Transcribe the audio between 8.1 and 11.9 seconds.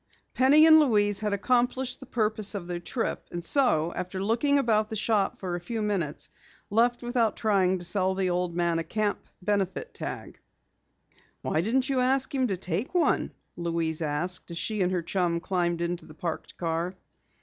the old man a camp benefit tag. "Why didn't